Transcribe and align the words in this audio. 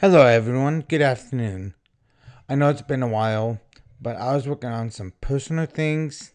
Hello, 0.00 0.22
everyone. 0.22 0.80
Good 0.88 1.02
afternoon. 1.02 1.74
I 2.48 2.54
know 2.54 2.70
it's 2.70 2.80
been 2.80 3.02
a 3.02 3.06
while, 3.06 3.60
but 4.00 4.16
I 4.16 4.34
was 4.34 4.48
working 4.48 4.70
on 4.70 4.90
some 4.90 5.12
personal 5.20 5.66
things 5.66 6.32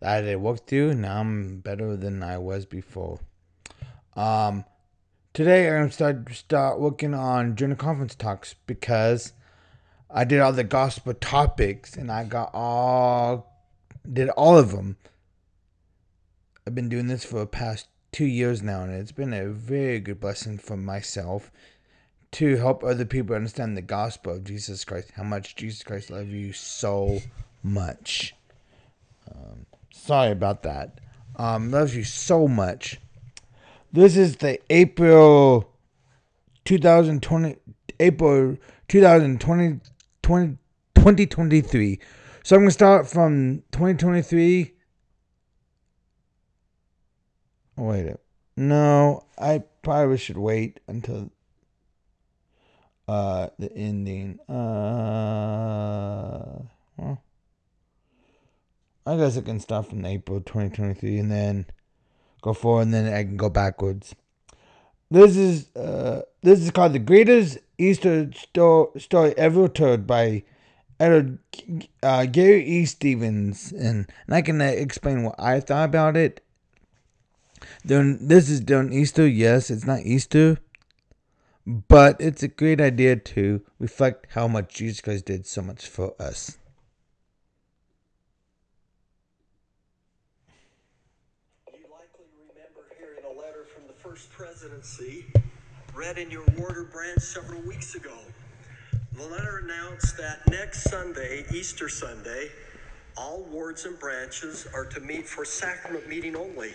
that 0.00 0.22
I 0.22 0.26
to 0.26 0.36
work 0.36 0.66
through. 0.66 0.92
Now 0.96 1.20
I'm 1.20 1.60
better 1.60 1.96
than 1.96 2.22
I 2.22 2.36
was 2.36 2.66
before. 2.66 3.20
Um, 4.14 4.66
today 5.32 5.66
I'm 5.66 5.84
gonna 5.84 5.92
start 5.92 6.34
start 6.34 6.78
working 6.78 7.14
on 7.14 7.56
General 7.56 7.78
Conference 7.78 8.14
talks 8.14 8.54
because 8.66 9.32
I 10.10 10.24
did 10.24 10.40
all 10.40 10.52
the 10.52 10.62
gospel 10.62 11.14
topics 11.14 11.96
and 11.96 12.12
I 12.12 12.24
got 12.24 12.50
all 12.52 13.64
did 14.12 14.28
all 14.28 14.58
of 14.58 14.72
them. 14.72 14.98
I've 16.66 16.74
been 16.74 16.90
doing 16.90 17.06
this 17.06 17.24
for 17.24 17.38
the 17.38 17.46
past 17.46 17.88
two 18.12 18.26
years 18.26 18.62
now, 18.62 18.82
and 18.82 18.92
it's 18.92 19.10
been 19.10 19.32
a 19.32 19.48
very 19.48 20.00
good 20.00 20.20
blessing 20.20 20.58
for 20.58 20.76
myself 20.76 21.50
to 22.32 22.56
help 22.56 22.84
other 22.84 23.04
people 23.04 23.34
understand 23.34 23.76
the 23.76 23.82
gospel 23.82 24.34
of 24.34 24.44
Jesus 24.44 24.84
Christ, 24.84 25.12
how 25.16 25.24
much 25.24 25.56
Jesus 25.56 25.82
Christ 25.82 26.10
loves 26.10 26.30
you 26.30 26.52
so 26.52 27.20
much. 27.62 28.34
Um, 29.30 29.66
sorry 29.92 30.30
about 30.30 30.62
that. 30.62 31.00
Um, 31.36 31.70
loves 31.70 31.96
you 31.96 32.04
so 32.04 32.46
much. 32.46 33.00
This 33.92 34.16
is 34.16 34.36
the 34.36 34.58
April 34.70 35.72
2020, 36.64 37.56
April 37.98 38.56
2020, 38.88 39.80
20, 40.22 40.58
2023. 40.94 41.98
So 42.44 42.56
I'm 42.56 42.62
going 42.62 42.68
to 42.68 42.72
start 42.72 43.08
from 43.08 43.62
2023. 43.72 44.72
Oh, 47.76 47.82
wait. 47.84 48.16
No, 48.56 49.24
I 49.38 49.62
probably 49.82 50.18
should 50.18 50.38
wait 50.38 50.80
until 50.86 51.30
uh, 53.10 53.48
the 53.58 53.72
ending. 53.72 54.38
Uh, 54.48 54.62
well, 56.96 57.20
I 59.04 59.16
guess 59.16 59.36
I 59.36 59.40
can 59.40 59.58
start 59.58 59.88
from 59.88 60.06
April 60.06 60.40
2023 60.40 61.18
and 61.18 61.32
then 61.32 61.66
go 62.40 62.52
forward, 62.54 62.82
and 62.82 62.94
then 62.94 63.12
I 63.12 63.24
can 63.24 63.36
go 63.36 63.50
backwards. 63.50 64.14
This 65.10 65.36
is 65.36 65.74
uh, 65.74 66.22
this 66.42 66.60
is 66.60 66.70
called 66.70 66.92
the 66.92 67.00
greatest 67.00 67.58
Easter 67.78 68.30
sto- 68.32 68.92
story 68.96 69.34
ever 69.36 69.66
told 69.66 70.06
by 70.06 70.44
editor 71.00 71.40
uh, 72.04 72.26
Gary 72.26 72.64
E. 72.64 72.84
Stevens, 72.84 73.72
and, 73.72 74.06
and 74.26 74.34
I 74.36 74.42
can 74.42 74.60
uh, 74.60 74.66
explain 74.66 75.24
what 75.24 75.34
I 75.36 75.58
thought 75.58 75.86
about 75.86 76.16
it. 76.16 76.44
Then 77.84 78.18
this 78.28 78.48
is 78.48 78.60
done 78.60 78.92
Easter. 78.92 79.26
Yes, 79.26 79.68
it's 79.68 79.84
not 79.84 80.02
Easter 80.02 80.58
but 81.66 82.20
it's 82.20 82.42
a 82.42 82.48
great 82.48 82.80
idea 82.80 83.16
to 83.16 83.62
reflect 83.78 84.26
how 84.30 84.48
much 84.48 84.74
Jesus 84.74 85.00
Christ 85.00 85.26
did 85.26 85.46
so 85.46 85.62
much 85.62 85.86
for 85.86 86.14
us. 86.20 86.58
You 91.72 91.84
likely 91.90 92.26
remember 92.48 92.88
hearing 92.98 93.24
a 93.24 93.40
letter 93.40 93.64
from 93.64 93.86
the 93.86 93.92
First 93.92 94.30
Presidency 94.32 95.26
read 95.94 96.18
in 96.18 96.30
your 96.30 96.44
ward 96.56 96.76
or 96.76 96.84
branch 96.84 97.20
several 97.20 97.60
weeks 97.62 97.94
ago. 97.94 98.16
The 99.12 99.26
letter 99.26 99.58
announced 99.64 100.16
that 100.16 100.48
next 100.48 100.84
Sunday, 100.84 101.44
Easter 101.52 101.88
Sunday, 101.88 102.50
all 103.16 103.42
wards 103.50 103.84
and 103.84 103.98
branches 103.98 104.66
are 104.72 104.86
to 104.86 105.00
meet 105.00 105.28
for 105.28 105.44
sacrament 105.44 106.08
meeting 106.08 106.36
only 106.36 106.74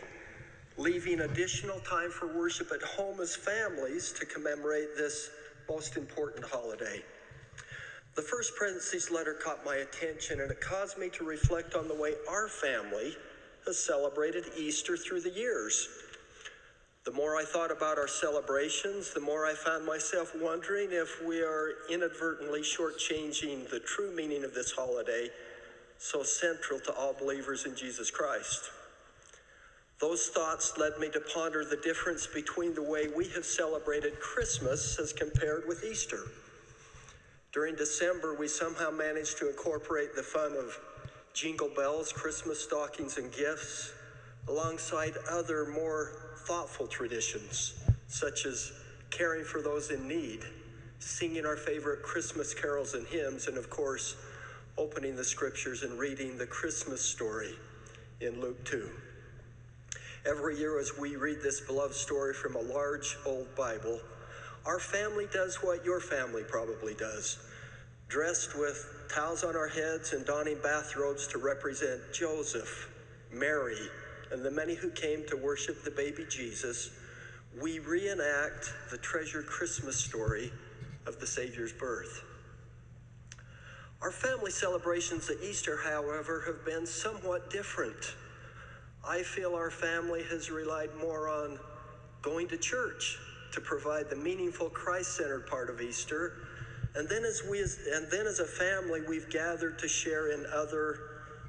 leaving 0.78 1.22
additional 1.22 1.80
time 1.80 2.09
for 2.09 2.28
worship 2.28 2.72
at 2.73 2.81
home 2.81 3.22
as 3.22 3.36
families 3.36 4.12
to 4.12 4.26
commemorate 4.26 4.95
this 4.98 5.30
most 5.70 5.98
important 5.98 6.45
holiday. 6.45 7.02
The 8.16 8.22
first 8.22 8.56
presidency's 8.56 9.12
letter 9.12 9.34
caught 9.34 9.66
my 9.66 9.78
attention 9.78 10.42
and 10.42 10.52
it 10.52 10.62
caused 10.62 10.98
me 10.98 11.09
to 11.09 11.23
reflect 11.23 11.76
on 11.76 11.88
the 11.88 11.96
way 11.96 12.14
our 12.30 12.48
family 12.48 13.16
has 13.66 13.78
celebrated 13.78 14.46
Easter 14.58 14.96
through 14.96 15.22
the 15.22 15.31
years. 15.31 15.88
The 17.06 17.12
more 17.12 17.36
I 17.36 17.44
thought 17.46 17.72
about 17.72 17.97
our 17.97 18.07
celebrations, 18.07 19.13
the 19.13 19.19
more 19.19 19.46
I 19.46 19.53
found 19.53 19.86
myself 19.86 20.34
wondering 20.42 20.90
if 20.92 21.24
we 21.25 21.42
are 21.42 21.74
inadvertently 21.90 22.62
shortchanging 22.62 23.69
the 23.69 23.80
true 23.80 24.12
meaning 24.16 24.44
of 24.44 24.53
this 24.53 24.72
holiday, 24.72 25.30
so 25.97 26.24
central 26.24 26.80
to 26.80 26.94
all 26.94 27.13
believers 27.13 27.66
in 27.66 27.75
Jesus 27.75 28.09
Christ. 28.09 28.72
Those 30.00 30.28
thoughts 30.28 30.78
led 30.78 30.97
me 31.00 31.09
to 31.11 31.22
ponder 31.22 31.63
the 31.63 31.78
difference 31.78 32.28
between 32.28 32.73
the 32.73 32.83
way 32.83 33.07
we 33.07 33.29
have 33.29 33.45
celebrated 33.45 34.19
Christmas 34.19 35.00
as 35.00 35.13
compared 35.13 35.67
with 35.67 35.83
Easter. 35.83 36.19
During 37.53 37.75
December, 37.75 38.35
we 38.35 38.50
somehow 38.50 38.91
managed 38.91 39.38
to 39.38 39.50
incorporate 39.50 40.13
the 40.13 40.23
fun 40.23 40.53
of 40.57 40.78
jingle 41.33 41.69
bells, 41.73 42.11
Christmas 42.11 42.61
stockings, 42.61 43.17
and 43.17 43.31
gifts, 43.31 43.94
alongside 44.50 45.13
other 45.29 45.66
more 45.66 46.12
thoughtful 46.45 46.88
traditions, 46.88 47.73
such 48.07 48.45
as 48.45 48.73
caring 49.09 49.45
for 49.45 49.62
those 49.62 49.91
in 49.91 50.07
need, 50.07 50.41
singing 51.00 51.45
our 51.45 51.56
favorite 51.56 52.03
Christmas 52.03 52.53
carols 52.53 52.94
and 52.94 53.07
hymns, 53.07 53.47
and 53.47 53.57
of 53.57 53.69
course, 53.69 54.17
opening 54.77 55.16
the 55.16 55.23
scriptures 55.23 55.83
and 55.83 55.97
reading 55.97 56.38
the 56.38 56.45
Christmas 56.45 57.01
story 57.01 57.56
in 58.19 58.41
Luke 58.41 58.63
2. 58.66 58.89
Every 60.25 60.58
year, 60.58 60.80
as 60.80 60.97
we 60.97 61.16
read 61.16 61.41
this 61.44 61.62
beloved 61.62 61.94
story 61.94 62.34
from 62.34 62.56
a 62.56 62.62
large 62.62 63.18
old 63.25 63.53
Bible, 63.56 64.00
our 64.66 64.80
family 64.80 65.28
does 65.31 65.58
what 65.62 65.86
your 65.86 66.00
family 66.00 66.44
probably 66.44 66.96
does 66.96 67.38
dressed 68.08 68.58
with 68.58 68.86
towels 69.09 69.44
on 69.44 69.56
our 69.56 69.68
heads 69.68 70.13
and 70.13 70.25
donning 70.25 70.58
bathrobes 70.62 71.28
to 71.28 71.38
represent 71.38 72.02
Joseph, 72.13 72.90
Mary, 73.31 73.90
and 74.31 74.44
the 74.44 74.52
many 74.52 74.75
who 74.75 74.90
came 74.91 75.25
to 75.28 75.36
worship 75.36 75.84
the 75.84 75.91
baby 75.91 76.25
Jesus, 76.30 76.92
we 77.62 77.80
reenact 77.80 78.74
the 78.92 78.97
treasured 78.97 79.46
Christmas 79.47 79.97
story 79.97 80.52
of 81.07 81.19
the 81.19 81.28
Savior's 81.28 81.74
birth. 81.74 82.24
Our 84.02 84.12
family 84.12 84.52
celebrations 84.52 85.30
at 85.30 85.38
Easter, 85.42 85.78
however, 85.84 86.44
have 86.46 86.66
been 86.66 86.86
somewhat 86.86 87.50
different. 87.50 88.16
I 89.08 89.22
feel 89.22 89.54
our 89.54 89.70
family 89.70 90.24
has 90.32 90.50
relied 90.50 90.90
more 91.00 91.30
on 91.30 91.60
going 92.22 92.48
to 92.48 92.58
church 92.58 93.20
to 93.52 93.62
provide 93.62 94.10
the 94.10 94.16
meaningful 94.16 94.70
Christ-centered 94.70 95.48
part 95.48 95.70
of 95.70 95.80
Easter. 95.80 96.34
And 96.96 97.08
then 97.08 97.24
as 97.24 97.44
we 97.50 97.60
and 97.60 98.10
then 98.10 98.26
as 98.26 98.40
a 98.40 98.46
family 98.46 99.02
we've 99.08 99.30
gathered 99.30 99.78
to 99.80 99.88
share 99.88 100.32
in 100.32 100.46
other 100.54 101.00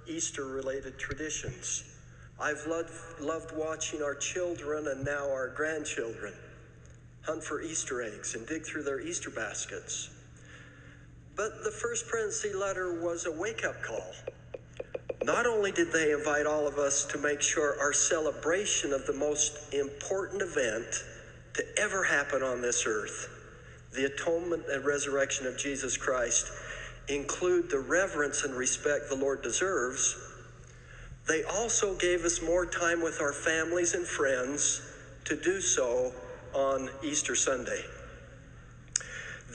Easter 0.07 0.47
related 0.47 0.99
traditions. 0.99 1.85
I've 2.39 2.67
loved, 2.67 2.93
loved 3.19 3.57
watching 3.57 4.03
our 4.03 4.15
children 4.15 4.89
and 4.89 5.05
now 5.05 5.25
our 5.31 5.49
grandchildren 5.49 6.35
hunt 7.23 7.43
for 7.43 7.63
Easter 7.63 8.03
eggs 8.03 8.35
and 8.35 8.47
dig 8.47 8.65
through 8.67 8.83
their 8.83 9.01
Easter 9.01 9.31
baskets. 9.31 10.11
But 11.35 11.65
the 11.65 11.71
first 11.71 12.07
presidency 12.07 12.57
letter 12.57 13.01
was 13.03 13.27
a 13.27 13.33
wake 13.33 13.65
up 13.65 13.83
call. 13.83 14.13
Not 15.27 15.45
only 15.45 15.73
did 15.73 15.91
they 15.91 16.13
invite 16.13 16.47
all 16.47 16.69
of 16.69 16.79
us 16.79 17.05
to 17.07 17.19
make 17.19 17.43
sure 17.43 17.77
our 17.81 17.93
celebration 17.93 18.93
of 18.93 19.07
the 19.07 19.13
most 19.13 19.59
important 19.75 20.41
event 20.41 20.87
to 21.55 21.65
ever 21.77 22.05
happen 22.05 22.45
on 22.45 22.63
this 22.63 22.85
earth, 22.87 23.29
the 23.93 24.05
atonement 24.05 24.63
and 24.71 24.85
resurrection 24.85 25.49
of 25.49 25.59
Jesus 25.59 25.97
Christ, 25.97 26.53
include 27.09 27.69
the 27.69 27.81
reverence 27.81 28.45
and 28.45 28.55
respect 28.55 29.09
the 29.09 29.17
Lord 29.17 29.43
deserves, 29.43 30.17
they 31.27 31.43
also 31.43 31.97
gave 31.97 32.25
us 32.25 32.41
more 32.41 32.65
time 32.65 33.03
with 33.03 33.21
our 33.21 33.33
families 33.33 33.95
and 33.95 34.07
friends 34.07 34.81
to 35.25 35.35
do 35.35 35.61
so 35.61 36.13
on 36.55 36.89
Easter 37.03 37.35
Sunday. 37.35 37.83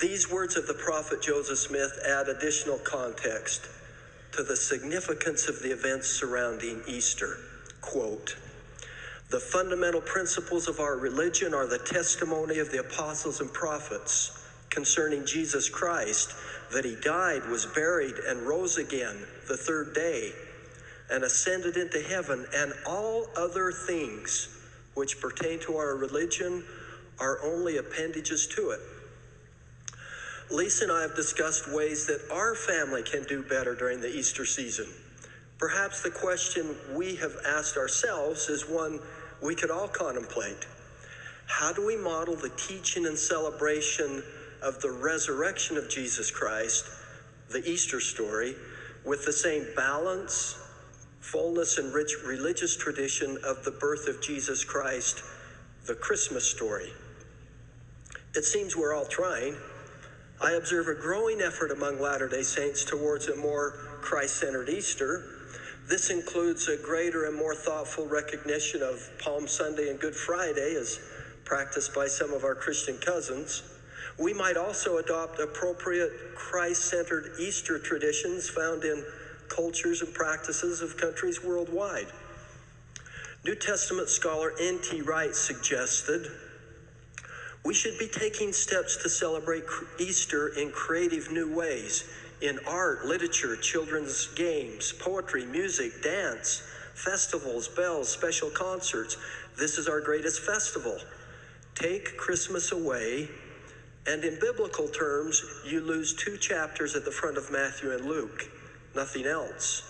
These 0.02 0.30
words 0.30 0.58
of 0.58 0.68
the 0.68 0.74
prophet 0.74 1.22
Joseph 1.22 1.60
Smith 1.60 1.98
add 2.06 2.28
additional 2.28 2.78
context 2.80 3.70
to 4.34 4.44
the 4.44 4.56
significance 4.56 5.48
of 5.48 5.62
the 5.62 5.72
events 5.72 6.08
surrounding 6.08 6.82
Easter. 6.88 7.38
Quote, 7.82 8.36
the 9.30 9.40
fundamental 9.40 10.02
principles 10.02 10.68
of 10.68 10.82
our 10.82 10.98
religion 10.98 11.54
are 11.54 11.66
the 11.66 11.80
testimony 11.80 12.60
of 12.60 12.70
the 12.70 12.80
apostles 12.82 13.40
and 13.40 13.52
prophets 13.54 14.38
concerning 14.70 15.26
Jesus 15.26 15.70
Christ, 15.70 16.34
that 16.74 16.84
he 16.84 16.96
died, 17.02 17.46
was 17.48 17.66
buried, 17.66 18.16
and 18.28 18.42
rose 18.42 18.78
again 18.78 19.26
the 19.48 19.56
third 19.56 19.94
day, 19.94 20.32
and 21.10 21.24
ascended 21.24 21.78
into 21.78 22.02
heaven, 22.02 22.46
and 22.54 22.74
all 22.86 23.28
other 23.38 23.72
things 23.72 24.50
which 24.96 25.22
pertain 25.22 25.60
to 25.60 25.78
our 25.78 25.96
religion 25.96 26.64
are 27.20 27.42
only 27.44 27.78
appendages 27.78 28.48
to 28.48 28.72
it. 28.72 28.80
Lisa 30.52 30.84
and 30.84 30.92
I 30.92 31.02
have 31.02 31.16
discussed 31.16 31.72
ways 31.72 32.06
that 32.08 32.22
our 32.32 32.56
family 32.56 33.04
can 33.04 33.24
do 33.24 33.42
better 33.42 33.74
during 33.76 34.02
the 34.02 34.10
Easter 34.10 34.46
season. 34.46 34.88
Perhaps 35.58 36.02
the 36.02 36.10
question 36.10 36.76
we 36.94 37.16
have 37.16 37.38
asked 37.48 37.78
ourselves 37.78 38.50
is 38.50 38.68
one 38.68 39.00
we 39.42 39.56
could 39.56 39.72
all 39.72 39.88
contemplate. 39.88 40.66
How 41.46 41.72
do 41.72 41.86
we 41.86 41.96
model 41.96 42.36
the 42.36 42.50
teaching 42.50 43.06
and 43.06 43.18
celebration 43.18 44.24
of 44.62 44.82
the 44.82 44.92
resurrection 44.92 45.78
of 45.78 45.90
Jesus 45.90 46.32
Christ, 46.32 46.86
the 47.50 47.64
Easter 47.70 48.00
story, 48.00 48.56
with 49.06 49.26
the 49.26 49.34
same 49.34 49.66
balance, 49.76 50.58
fullness, 51.20 51.78
and 51.78 51.94
rich 51.94 52.16
religious 52.26 52.76
tradition 52.76 53.38
of 53.44 53.64
the 53.64 53.72
birth 53.72 54.08
of 54.08 54.22
Jesus 54.22 54.64
Christ, 54.64 55.24
the 55.86 55.96
Christmas 55.96 56.50
story. 56.50 56.92
It 58.36 58.46
seems 58.46 58.76
we're 58.76 58.94
all 58.94 59.06
trying. 59.06 59.56
I 60.42 60.54
observe 60.54 60.88
a 60.88 60.96
growing 60.96 61.40
effort 61.40 61.70
among 61.70 62.00
Latter 62.00 62.28
day 62.28 62.42
Saints 62.42 62.84
towards 62.84 63.28
a 63.28 63.36
more 63.36 63.74
Christ 64.02 64.38
centered 64.38 64.70
Easter. 64.70 65.24
This 65.88 66.10
includes 66.10 66.68
a 66.68 66.78
greater 66.78 67.26
and 67.26 67.38
more 67.38 67.54
thoughtful 67.54 68.08
recognition 68.08 68.82
of 68.82 69.08
Palm 69.20 69.48
Sunday 69.48 69.90
and 69.90 70.00
Good 70.00 70.16
Friday 70.16 70.76
as 70.76 71.00
practiced 71.46 71.94
by 71.94 72.08
some 72.08 72.34
of 72.34 72.44
our 72.44 72.56
Christian 72.56 72.98
cousins. 72.98 73.62
We 74.18 74.34
might 74.34 74.58
also 74.58 74.98
adopt 74.98 75.40
appropriate 75.40 76.12
Christ 76.34 76.86
centered 76.86 77.34
Easter 77.40 77.78
traditions 77.78 78.50
found 78.50 78.84
in 78.84 79.06
cultures 79.48 80.02
and 80.02 80.12
practices 80.12 80.82
of 80.82 80.98
countries 80.98 81.44
worldwide. 81.44 82.08
New 83.46 83.56
Testament 83.56 84.10
scholar 84.10 84.54
N.T. 84.60 85.02
Wright 85.02 85.36
suggested 85.36 86.32
we 87.64 87.74
should 87.74 87.98
be 88.00 88.08
taking 88.08 88.52
steps 88.54 88.98
to 88.98 89.10
celebrate 89.10 89.64
Easter 90.00 90.50
in 90.50 90.72
creative 90.72 91.32
new 91.32 91.54
ways 91.54 92.04
in 92.42 92.60
art, 92.68 93.06
literature, 93.06 93.56
children's 93.56 94.28
games, 94.34 94.94
poetry, 95.00 95.46
music, 95.46 96.02
dance, 96.02 96.64
festivals, 96.96 97.68
bells, 97.68 98.10
special 98.10 98.50
concerts. 98.50 99.16
This 99.58 99.78
is 99.78 99.88
our 99.88 100.02
greatest 100.02 100.42
festival. 100.42 100.98
Take 101.76 102.18
Christmas 102.18 102.72
away, 102.72 103.30
and 104.08 104.24
in 104.24 104.40
biblical 104.40 104.88
terms, 104.88 105.44
you 105.66 105.82
lose 105.82 106.16
two 106.16 106.38
chapters 106.38 106.96
at 106.96 107.06
the 107.06 107.12
front 107.12 107.38
of 107.38 107.52
Matthew 107.52 107.92
and 107.92 108.06
Luke, 108.06 108.50
nothing 108.96 109.26
else. 109.26 109.84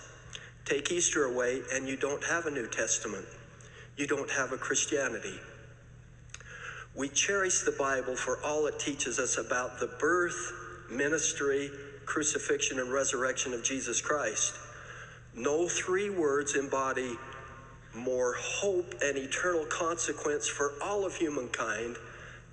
Take 0.66 0.92
Easter 0.92 1.24
away, 1.24 1.62
and 1.72 1.88
you 1.88 1.96
don't 1.96 2.22
have 2.24 2.46
a 2.46 2.50
New 2.50 2.68
Testament. 2.68 3.24
You 3.96 4.06
don't 4.06 4.30
have 4.30 4.52
a 4.52 4.58
Christianity. 4.58 5.40
We 6.94 7.08
cherish 7.08 7.60
the 7.60 7.72
Bible 7.72 8.16
for 8.16 8.38
all 8.44 8.66
it 8.66 8.78
teaches 8.78 9.18
us 9.18 9.38
about 9.38 9.80
the 9.80 9.86
birth, 9.86 10.52
ministry, 10.90 11.70
crucifixion, 12.04 12.78
and 12.80 12.92
resurrection 12.92 13.54
of 13.54 13.64
Jesus 13.64 14.00
Christ. 14.00 14.54
No 15.34 15.68
three 15.68 16.10
words 16.10 16.54
embody 16.54 17.16
more 17.94 18.34
hope 18.34 18.94
and 19.02 19.16
eternal 19.16 19.64
consequence 19.66 20.46
for 20.48 20.74
all 20.82 21.06
of 21.06 21.16
humankind 21.16 21.96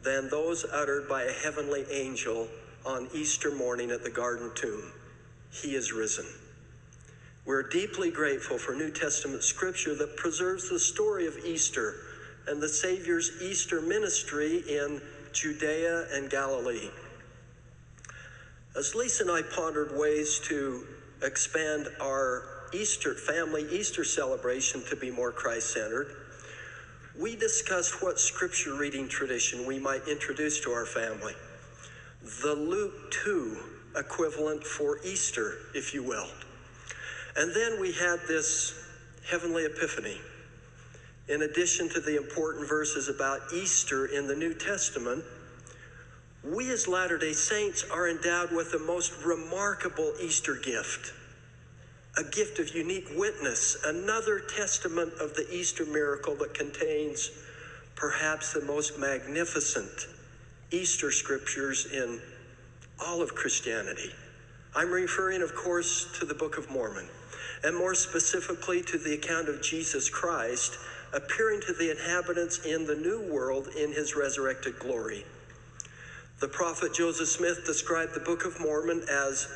than 0.04 0.30
those 0.30 0.66
uttered 0.72 1.10
by 1.10 1.24
a 1.24 1.32
heavenly 1.32 1.86
angel 1.92 2.48
on 2.86 3.10
Easter 3.14 3.52
morning 3.52 3.92
at 3.92 4.04
the 4.04 4.10
garden 4.10 4.52
tomb. 4.56 4.94
He 5.52 5.76
is 5.76 5.92
risen. 5.92 6.26
We're 7.46 7.64
deeply 7.64 8.12
grateful 8.12 8.58
for 8.58 8.74
New 8.74 8.92
Testament 8.92 9.44
scripture 9.44 9.96
that 9.96 10.16
preserves 10.16 10.70
the 10.70 10.80
story 10.80 11.28
of 11.28 11.38
Easter 11.46 11.96
and 12.50 12.60
the 12.60 12.68
Savior's 12.68 13.42
Easter 13.42 13.80
ministry 13.80 14.63
in 14.68 15.00
Judea 15.34 16.07
and 16.12 16.30
Galilee. 16.31 16.90
As 18.75 18.96
Lisa 18.96 19.24
and 19.24 19.31
I 19.31 19.44
pondered 19.44 19.96
ways 19.96 20.40
to 20.46 20.84
expand 21.22 21.88
our 22.01 22.68
Easter 22.74 23.13
family 23.13 23.68
Easter 23.72 24.04
celebration 24.04 24.84
to 24.90 24.96
be 24.96 25.12
more 25.12 25.31
Christ 25.31 25.74
centered, 25.74 26.16
we 27.19 27.36
discussed 27.36 28.01
what 28.01 28.19
scripture 28.19 28.75
reading 28.75 29.07
tradition 29.07 29.68
we 29.68 29.78
might 29.78 30.07
introduce 30.07 30.60
to 30.62 30.72
our 30.72 30.86
family. 30.86 31.34
The 32.42 32.56
Luke 32.56 33.12
2 33.24 33.57
equivalent 33.95 34.63
for 34.63 35.00
Easter, 35.04 35.57
if 35.75 35.94
you 35.94 36.04
will. 36.04 36.28
And 37.36 37.54
then 37.54 37.80
we 37.80 37.92
had 37.92 38.19
this 38.28 38.74
heavenly 39.30 39.66
epiphany. 39.66 40.18
In 41.30 41.44
addition 41.44 41.90
to 41.90 42.00
the 42.00 42.18
important 42.18 42.68
verses 42.68 43.08
about 43.08 43.42
Easter 43.54 44.08
in 44.08 44.26
the 44.26 44.36
New 44.36 44.56
Testament, 44.56 45.24
we 46.44 46.72
as 46.72 46.88
Latter 46.88 47.20
day 47.20 47.34
Saints 47.34 47.86
are 47.92 48.10
endowed 48.10 48.52
with 48.52 48.72
the 48.72 48.80
most 48.80 49.24
remarkable 49.24 50.14
Easter 50.20 50.56
gift 50.56 51.14
a 52.18 52.24
gift 52.24 52.60
of 52.60 52.76
unique 52.76 53.08
witness, 53.16 53.78
another 53.86 54.40
testament 54.40 55.14
of 55.22 55.36
the 55.36 55.48
Easter 55.52 55.86
miracle 55.86 56.36
that 56.36 56.54
contains 56.54 57.31
perhaps 57.96 58.52
the 58.52 58.62
most 58.62 58.98
magnificent 59.00 60.08
Easter 60.72 61.12
scriptures 61.12 61.86
in 61.94 62.20
all 63.00 63.22
of 63.22 63.36
Christianity. 63.36 64.12
I'm 64.76 64.92
referring, 64.92 65.42
of 65.42 65.56
course, 65.56 66.08
to 66.20 66.26
the 66.26 66.34
Book 66.34 66.58
of 66.58 66.70
Mormon, 66.70 67.08
and 67.64 67.78
more 67.78 67.96
specifically 67.96 68.81
to 68.84 68.98
the 68.98 69.14
account 69.14 69.48
of 69.48 69.62
Jesus 69.62 70.10
Christ 70.10 70.78
appearing 71.14 71.62
to 71.62 71.74
the 71.74 71.92
inhabitants 71.92 72.66
in 72.66 72.86
the 72.86 72.96
New 72.96 73.22
World 73.32 73.68
in 73.78 73.92
his 73.92 74.16
resurrected 74.16 74.80
glory. 74.80 75.26
The 76.40 76.48
prophet 76.48 76.94
Joseph 76.94 77.28
Smith 77.28 77.66
described 77.66 78.14
the 78.14 78.22
Book 78.22 78.46
of 78.46 78.60
Mormon 78.60 79.04
as 79.12 79.48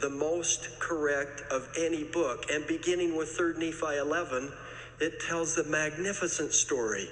the 0.00 0.10
most 0.10 0.80
correct 0.80 1.42
of 1.50 1.68
any 1.78 2.02
book. 2.02 2.50
And 2.50 2.66
beginning 2.66 3.16
with 3.16 3.36
3rd 3.38 3.58
Nephi 3.58 3.98
11, 3.98 4.50
it 5.00 5.20
tells 5.20 5.54
the 5.54 5.64
magnificent 5.64 6.52
story 6.52 7.08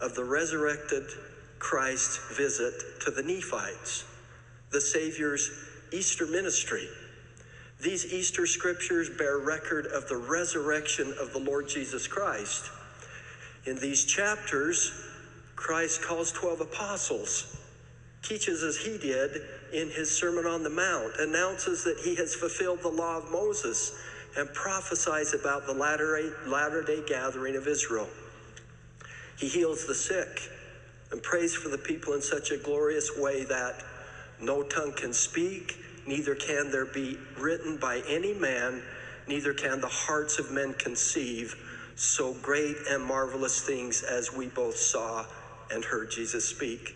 of 0.00 0.14
the 0.14 0.24
resurrected 0.24 1.04
Christ's 1.58 2.36
visit 2.36 3.00
to 3.02 3.10
the 3.12 3.22
Nephites, 3.22 4.04
the 4.70 4.80
Savior's 4.80 5.50
Easter 5.92 6.26
ministry. 6.26 6.88
These 7.80 8.12
Easter 8.12 8.46
scriptures 8.46 9.10
bear 9.10 9.38
record 9.38 9.86
of 9.86 10.08
the 10.08 10.16
resurrection 10.16 11.14
of 11.20 11.32
the 11.32 11.38
Lord 11.38 11.68
Jesus 11.68 12.08
Christ. 12.08 12.70
In 13.66 13.76
these 13.76 14.04
chapters, 14.04 14.92
Christ 15.56 16.02
calls 16.02 16.32
12 16.32 16.62
apostles 16.62 17.56
teaches 18.22 18.62
as 18.62 18.76
he 18.76 18.98
did 18.98 19.42
in 19.72 19.90
his 19.90 20.16
Sermon 20.16 20.46
on 20.46 20.62
the 20.62 20.70
Mount, 20.70 21.12
announces 21.18 21.84
that 21.84 21.98
he 21.98 22.14
has 22.14 22.34
fulfilled 22.34 22.80
the 22.82 22.88
law 22.88 23.18
of 23.18 23.30
Moses, 23.30 23.92
and 24.36 24.52
prophesies 24.54 25.34
about 25.34 25.66
the 25.66 25.72
latter, 25.72 26.82
day 26.86 27.02
gathering 27.06 27.56
of 27.56 27.66
Israel. 27.66 28.08
He 29.36 29.48
heals 29.48 29.86
the 29.86 29.94
sick 29.94 30.50
and 31.10 31.22
prays 31.22 31.54
for 31.54 31.68
the 31.68 31.78
people 31.78 32.14
in 32.14 32.22
such 32.22 32.50
a 32.50 32.56
glorious 32.56 33.10
way 33.18 33.44
that 33.44 33.82
no 34.40 34.62
tongue 34.62 34.92
can 34.92 35.12
speak, 35.12 35.76
neither 36.06 36.34
can 36.34 36.70
there 36.70 36.86
be 36.86 37.18
written 37.38 37.76
by 37.76 38.02
any 38.08 38.32
man, 38.32 38.82
neither 39.28 39.52
can 39.52 39.80
the 39.80 39.88
hearts 39.88 40.38
of 40.38 40.50
men 40.50 40.74
conceive 40.74 41.54
so 41.96 42.34
great 42.34 42.76
and 42.88 43.04
marvelous 43.04 43.60
things 43.60 44.02
as 44.02 44.32
we 44.32 44.48
both 44.48 44.76
saw 44.76 45.26
and 45.70 45.84
heard 45.84 46.10
Jesus 46.10 46.48
speak 46.48 46.94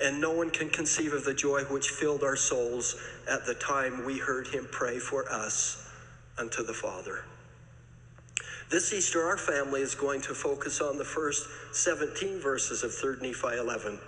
and 0.00 0.20
no 0.20 0.32
one 0.32 0.50
can 0.50 0.68
conceive 0.68 1.12
of 1.12 1.24
the 1.24 1.34
joy 1.34 1.62
which 1.64 1.88
filled 1.88 2.22
our 2.22 2.36
souls 2.36 2.96
at 3.28 3.46
the 3.46 3.54
time 3.54 4.04
we 4.04 4.18
heard 4.18 4.46
him 4.48 4.68
pray 4.70 4.98
for 4.98 5.30
us 5.32 5.90
unto 6.38 6.62
the 6.62 6.74
Father. 6.74 7.24
This 8.68 8.92
Easter, 8.92 9.24
our 9.24 9.38
family 9.38 9.80
is 9.80 9.94
going 9.94 10.20
to 10.22 10.34
focus 10.34 10.80
on 10.80 10.98
the 10.98 11.04
first 11.04 11.46
17 11.72 12.40
verses 12.40 12.82
of 12.82 12.90
3rd 12.90 13.22
Nephi 13.22 13.56
11. 13.58 13.98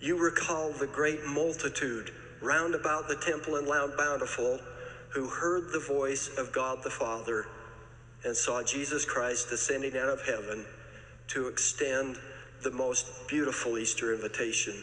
You 0.00 0.18
recall 0.18 0.72
the 0.72 0.86
great 0.86 1.24
multitude 1.24 2.10
round 2.42 2.74
about 2.74 3.08
the 3.08 3.16
temple 3.16 3.56
in 3.56 3.66
Mount 3.66 3.96
Bountiful 3.96 4.60
who 5.10 5.28
heard 5.28 5.72
the 5.72 5.78
voice 5.78 6.28
of 6.36 6.52
God 6.52 6.82
the 6.82 6.90
Father 6.90 7.46
and 8.24 8.36
saw 8.36 8.62
Jesus 8.62 9.04
Christ 9.04 9.50
descending 9.50 9.96
out 9.96 10.08
of 10.08 10.24
heaven 10.26 10.64
to 11.28 11.48
extend 11.48 12.16
the 12.62 12.70
most 12.70 13.06
beautiful 13.28 13.78
Easter 13.78 14.14
invitation. 14.14 14.74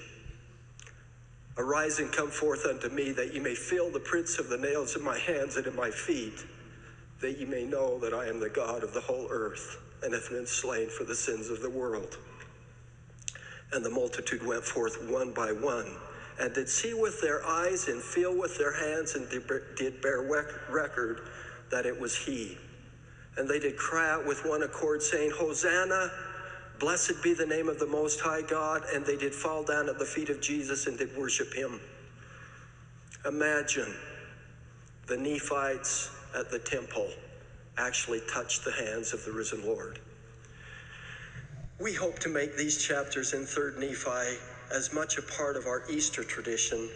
Arise 1.58 2.00
and 2.00 2.12
come 2.12 2.30
forth 2.30 2.66
unto 2.66 2.90
me, 2.90 3.12
that 3.12 3.34
you 3.34 3.42
may 3.42 3.56
feel 3.56 3.90
the 3.90 4.00
prints 4.00 4.40
of 4.40 4.50
the 4.50 4.58
nails 4.58 4.96
in 4.96 5.04
my 5.04 5.18
hands 5.20 5.58
and 5.58 5.68
in 5.68 5.76
my 5.76 5.90
feet, 5.90 6.46
that 7.20 7.38
ye 7.38 7.46
may 7.46 7.66
know 7.66 8.00
that 8.00 8.14
I 8.14 8.28
am 8.28 8.40
the 8.40 8.50
God 8.50 8.84
of 8.84 8.94
the 8.94 9.02
whole 9.02 9.28
earth, 9.30 9.78
and 10.04 10.14
have 10.14 10.30
been 10.30 10.48
slain 10.48 10.90
for 10.90 11.04
the 11.04 11.16
sins 11.16 11.50
of 11.50 11.62
the 11.62 11.70
world. 11.70 12.18
And 13.74 13.84
the 13.86 13.90
multitude 13.90 14.46
went 14.46 14.64
forth 14.64 15.10
one 15.10 15.34
by 15.34 15.52
one, 15.52 15.92
and 16.40 16.54
did 16.54 16.70
see 16.70 16.94
with 16.94 17.22
their 17.22 17.46
eyes 17.46 17.88
and 17.88 18.02
feel 18.02 18.36
with 18.36 18.58
their 18.58 18.74
hands, 18.74 19.16
and 19.16 19.30
did 19.30 20.02
bear 20.02 20.22
record 20.70 21.22
that 21.70 21.86
it 21.86 22.00
was 22.00 22.16
he. 22.16 22.58
And 23.38 23.48
they 23.48 23.60
did 23.60 23.78
cry 23.78 24.10
out 24.10 24.26
with 24.26 24.46
one 24.46 24.64
accord, 24.64 25.02
saying, 25.02 25.32
Hosanna! 25.32 26.12
Blessed 26.80 27.22
be 27.24 27.34
the 27.34 27.46
name 27.46 27.70
of 27.70 27.80
the 27.80 27.86
Most 27.86 28.20
High 28.20 28.42
God. 28.42 28.84
And 28.94 29.06
they 29.06 29.16
did 29.16 29.34
fall 29.34 29.64
down 29.64 29.88
at 29.88 30.00
the 30.00 30.06
feet 30.06 30.30
of 30.30 30.42
Jesus 30.42 30.88
and 30.88 30.98
did 30.98 31.16
worship 31.16 31.54
him. 31.54 31.80
Imagine 33.26 33.94
the 35.08 35.18
Nephites 35.18 36.10
at 36.36 36.50
the 36.50 36.60
temple 36.60 37.08
actually 37.78 38.22
touched 38.32 38.66
the 38.66 38.72
hands 38.72 39.14
of 39.14 39.24
the 39.26 39.32
risen 39.32 39.66
Lord. 39.66 40.00
We 41.80 41.94
hope 41.94 42.20
to 42.20 42.30
make 42.30 42.58
these 42.58 42.84
chapters 42.84 43.34
in 43.34 43.42
3rd 43.42 43.80
Nephi 43.80 44.38
as 44.74 44.94
much 44.94 45.18
a 45.18 45.22
part 45.22 45.56
of 45.56 45.66
our 45.66 45.84
Easter 45.90 46.24
tradition 46.24 46.90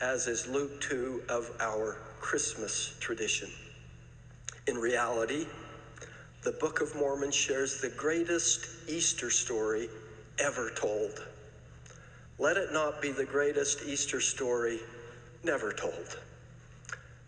as 0.00 0.26
is 0.26 0.46
Luke 0.46 0.80
2 0.82 1.22
of 1.28 1.50
our 1.60 1.96
Christmas 2.20 2.96
tradition. 3.00 3.48
In 4.66 4.76
reality, 4.76 5.46
the 6.42 6.52
Book 6.52 6.80
of 6.80 6.94
Mormon 6.94 7.30
shares 7.30 7.80
the 7.80 7.88
greatest 7.88 8.66
Easter 8.88 9.30
story 9.30 9.88
ever 10.38 10.70
told. 10.70 11.24
Let 12.38 12.56
it 12.56 12.72
not 12.72 13.00
be 13.00 13.12
the 13.12 13.24
greatest 13.24 13.82
Easter 13.86 14.20
story 14.20 14.78
never 15.42 15.72
told. 15.72 16.18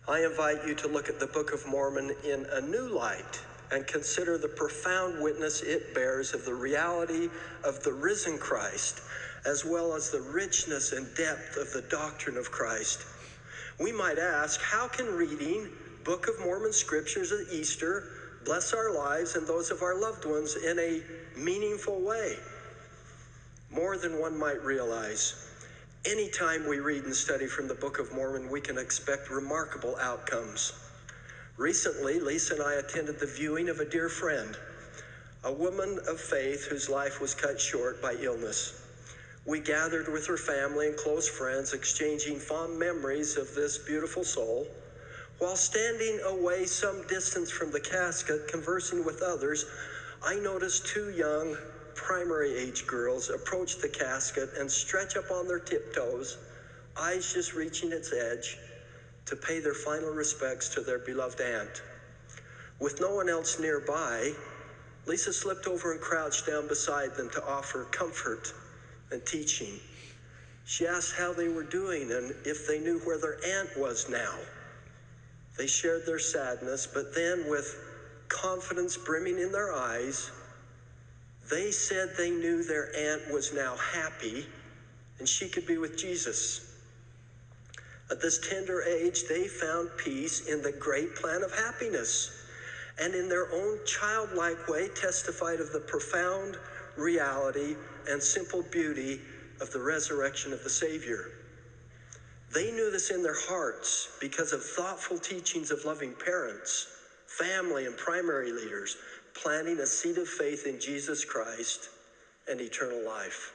I 0.07 0.23
invite 0.23 0.65
you 0.65 0.75
to 0.75 0.87
look 0.87 1.09
at 1.09 1.19
the 1.19 1.27
Book 1.27 1.51
of 1.53 1.67
Mormon 1.67 2.15
in 2.23 2.45
a 2.51 2.61
new 2.61 2.87
light 2.87 3.41
and 3.71 3.85
consider 3.85 4.37
the 4.37 4.47
profound 4.47 5.21
witness 5.21 5.61
it 5.61 5.93
bears 5.93 6.33
of 6.33 6.45
the 6.45 6.53
reality 6.53 7.29
of 7.63 7.83
the 7.83 7.93
risen 7.93 8.37
Christ, 8.37 9.01
as 9.45 9.63
well 9.65 9.93
as 9.93 10.09
the 10.09 10.21
richness 10.21 10.91
and 10.91 11.07
depth 11.15 11.57
of 11.57 11.71
the 11.73 11.87
doctrine 11.89 12.37
of 12.37 12.51
Christ. 12.51 13.05
We 13.79 13.91
might 13.91 14.17
ask, 14.17 14.61
how 14.61 14.87
can 14.87 15.07
reading 15.07 15.69
Book 16.03 16.27
of 16.27 16.39
Mormon 16.39 16.73
scriptures 16.73 17.31
at 17.31 17.51
Easter 17.51 18.09
bless 18.49 18.73
our 18.73 18.91
lives 18.91 19.35
and 19.35 19.45
those 19.45 19.69
of 19.69 19.83
our 19.83 20.01
loved 20.01 20.25
ones 20.25 20.55
in 20.55 20.79
a 20.79 21.03
meaningful 21.37 22.01
way? 22.01 22.35
More 23.69 23.95
than 23.95 24.19
one 24.19 24.35
might 24.39 24.59
realize. 24.63 25.35
Anytime 26.03 26.67
we 26.67 26.79
read 26.79 27.03
and 27.03 27.13
study 27.13 27.45
from 27.45 27.67
the 27.67 27.75
Book 27.75 27.99
of 27.99 28.11
Mormon, 28.11 28.49
we 28.49 28.59
can 28.59 28.79
expect 28.79 29.29
remarkable 29.29 29.95
outcomes. 30.01 30.73
Recently, 31.57 32.19
Lisa 32.19 32.55
and 32.55 32.63
I 32.63 32.73
attended 32.79 33.19
the 33.19 33.27
viewing 33.27 33.69
of 33.69 33.81
a 33.81 33.85
dear 33.85 34.09
friend, 34.09 34.57
a 35.43 35.53
woman 35.53 35.99
of 36.07 36.19
faith 36.19 36.65
whose 36.65 36.89
life 36.89 37.21
was 37.21 37.35
cut 37.35 37.61
short 37.61 38.01
by 38.01 38.15
illness. 38.19 38.81
We 39.45 39.59
gathered 39.59 40.11
with 40.11 40.25
her 40.25 40.37
family 40.37 40.87
and 40.87 40.97
close 40.97 41.29
friends, 41.29 41.73
exchanging 41.73 42.39
fond 42.39 42.79
memories 42.79 43.37
of 43.37 43.53
this 43.53 43.77
beautiful 43.77 44.23
soul. 44.23 44.65
While 45.39 45.55
standing 45.55 46.19
away 46.25 46.65
some 46.65 47.07
distance 47.07 47.49
from 47.49 47.71
the 47.71 47.79
casket, 47.79 48.49
conversing 48.49 49.05
with 49.05 49.21
others, 49.21 49.65
I 50.21 50.35
noticed 50.35 50.85
two 50.85 51.11
young 51.11 51.57
primary 51.95 52.53
age 52.57 52.85
girls 52.85 53.29
approach 53.29 53.77
the 53.77 53.87
casket 53.87 54.49
and 54.57 54.69
stretch 54.69 55.15
up 55.15 55.31
on 55.31 55.47
their 55.47 55.59
tiptoes, 55.59 56.37
eyes 56.97 57.31
just 57.31 57.53
reaching 57.55 57.93
its 57.93 58.11
edge 58.11 58.57
to 59.27 59.37
pay 59.37 59.61
their 59.61 59.73
final 59.73 60.11
respects 60.11 60.67
to 60.69 60.81
their 60.81 60.99
beloved 60.99 61.39
aunt. 61.39 61.81
With 62.79 62.99
no 62.99 63.11
one 63.11 63.29
else 63.29 63.59
nearby, 63.59 64.33
Lisa 65.05 65.31
slipped 65.31 65.67
over 65.67 65.93
and 65.93 66.01
crouched 66.01 66.47
down 66.47 66.67
beside 66.67 67.15
them 67.15 67.29
to 67.29 67.43
offer 67.45 67.85
comfort 67.85 68.53
and 69.11 69.25
teaching. 69.25 69.79
She 70.65 70.85
asked 70.85 71.13
how 71.13 71.31
they 71.31 71.47
were 71.47 71.63
doing 71.63 72.11
and 72.11 72.33
if 72.45 72.67
they 72.67 72.79
knew 72.79 72.99
where 72.99 73.17
their 73.17 73.37
aunt 73.45 73.77
was 73.77 74.09
now. 74.09 74.39
They 75.59 75.67
shared 75.67 76.05
their 76.05 76.19
sadness, 76.19 76.87
but 76.87 77.13
then, 77.13 77.49
with 77.49 77.75
confidence 78.29 78.95
brimming 78.95 79.39
in 79.39 79.51
their 79.51 79.73
eyes, 79.73 80.31
they 81.51 81.71
said 81.71 82.15
they 82.17 82.31
knew 82.31 82.63
their 82.63 82.95
aunt 82.95 83.29
was 83.29 83.51
now 83.51 83.75
happy 83.75 84.47
and 85.19 85.27
she 85.27 85.49
could 85.49 85.65
be 85.67 85.77
with 85.77 85.97
Jesus. 85.97 86.61
At 88.09 88.21
this 88.21 88.39
tender 88.39 88.81
age, 88.83 89.25
they 89.27 89.47
found 89.47 89.89
peace 89.97 90.39
in 90.47 90.61
the 90.61 90.71
great 90.71 91.13
plan 91.15 91.43
of 91.43 91.51
happiness 91.51 92.31
and 92.97 93.13
in 93.13 93.27
their 93.27 93.51
own 93.51 93.79
childlike 93.85 94.69
way 94.69 94.87
testified 94.87 95.59
of 95.59 95.73
the 95.73 95.81
profound 95.81 96.55
reality 96.95 97.75
and 98.09 98.23
simple 98.23 98.61
beauty 98.61 99.19
of 99.59 99.71
the 99.71 99.81
resurrection 99.81 100.53
of 100.53 100.63
the 100.63 100.69
Savior. 100.69 101.31
They 102.53 102.71
knew 102.71 102.91
this 102.91 103.11
in 103.11 103.23
their 103.23 103.35
hearts 103.35 104.09
because 104.21 104.53
of 104.53 104.63
thoughtful 104.63 105.19
teachings 105.19 105.71
of 105.71 105.85
loving 105.85 106.13
parents, 106.15 106.87
family, 107.27 107.85
and 107.85 107.97
primary 107.97 108.51
leaders, 108.51 108.97
planting 109.35 109.79
a 109.79 109.87
seed 109.87 110.17
of 110.17 110.27
faith 110.27 110.65
in 110.67 110.79
Jesus 110.79 111.25
Christ 111.25 111.89
and 112.47 112.61
eternal 112.61 113.01
life. 113.05 113.53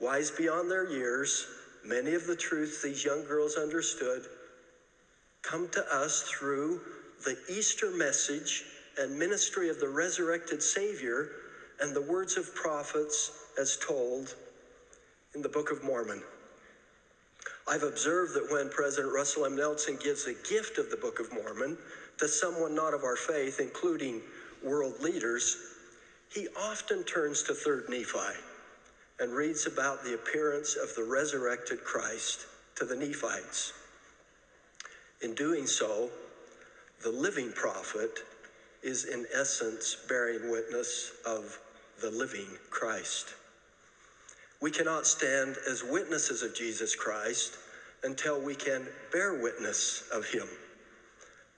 Wise 0.00 0.30
beyond 0.30 0.70
their 0.70 0.84
years, 0.84 1.46
Many 1.84 2.14
of 2.14 2.26
the 2.26 2.34
truths 2.34 2.82
these 2.82 3.04
young 3.04 3.24
girls 3.24 3.56
understood 3.56 4.26
come 5.42 5.68
to 5.70 5.94
us 5.94 6.22
through 6.22 6.80
the 7.24 7.36
Easter 7.48 7.90
message 7.90 8.64
and 8.98 9.18
ministry 9.18 9.68
of 9.70 9.80
the 9.80 9.88
resurrected 9.88 10.62
Savior 10.62 11.28
and 11.80 11.94
the 11.94 12.02
words 12.02 12.36
of 12.36 12.54
prophets 12.54 13.30
as 13.58 13.76
told 13.76 14.34
in 15.34 15.42
the 15.42 15.48
Book 15.48 15.70
of 15.70 15.82
Mormon. 15.84 16.22
I've 17.68 17.82
observed 17.82 18.34
that 18.34 18.50
when 18.50 18.68
President 18.68 19.12
Russell 19.12 19.44
M. 19.44 19.56
Nelson 19.56 19.96
gives 19.96 20.26
a 20.26 20.34
gift 20.48 20.78
of 20.78 20.90
the 20.90 20.96
Book 20.96 21.18
of 21.18 21.32
Mormon 21.32 21.76
to 22.18 22.28
someone 22.28 22.74
not 22.74 22.94
of 22.94 23.02
our 23.02 23.16
faith, 23.16 23.58
including 23.58 24.22
world 24.62 25.00
leaders, 25.00 25.56
he 26.28 26.46
often 26.56 27.02
turns 27.04 27.42
to 27.44 27.52
3rd 27.52 27.88
Nephi 27.88 28.38
and 29.18 29.32
reads 29.32 29.66
about 29.66 30.04
the 30.04 30.14
appearance 30.14 30.76
of 30.76 30.94
the 30.94 31.02
resurrected 31.02 31.82
Christ 31.82 32.46
to 32.76 32.84
the 32.84 32.94
Nephites. 32.94 33.72
In 35.22 35.34
doing 35.34 35.66
so, 35.66 36.10
the 37.02 37.10
living 37.10 37.52
prophet 37.52 38.22
is 38.82 39.04
in 39.04 39.26
essence 39.32 39.96
bearing 40.08 40.50
witness 40.50 41.12
of 41.24 41.58
the 42.00 42.10
living 42.10 42.46
Christ. 42.70 43.34
We 44.66 44.72
cannot 44.72 45.06
stand 45.06 45.58
as 45.58 45.84
witnesses 45.84 46.42
of 46.42 46.52
Jesus 46.52 46.96
Christ 46.96 47.56
until 48.02 48.40
we 48.40 48.56
can 48.56 48.88
bear 49.12 49.32
witness 49.32 50.02
of 50.10 50.26
him. 50.26 50.48